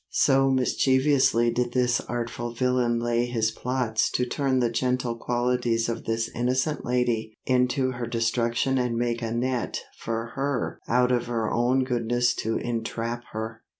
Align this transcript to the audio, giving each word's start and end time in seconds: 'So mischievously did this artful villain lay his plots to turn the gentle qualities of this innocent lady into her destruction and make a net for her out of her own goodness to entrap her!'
'So 0.09 0.49
mischievously 0.49 1.51
did 1.51 1.73
this 1.73 2.01
artful 2.09 2.55
villain 2.55 2.99
lay 2.99 3.27
his 3.27 3.51
plots 3.51 4.09
to 4.09 4.25
turn 4.25 4.57
the 4.59 4.67
gentle 4.71 5.15
qualities 5.15 5.87
of 5.87 6.05
this 6.05 6.27
innocent 6.33 6.83
lady 6.83 7.37
into 7.45 7.91
her 7.91 8.07
destruction 8.07 8.79
and 8.79 8.97
make 8.97 9.21
a 9.21 9.29
net 9.31 9.77
for 9.99 10.31
her 10.33 10.79
out 10.87 11.11
of 11.11 11.27
her 11.27 11.53
own 11.53 11.83
goodness 11.83 12.33
to 12.33 12.57
entrap 12.57 13.21
her!' 13.33 13.61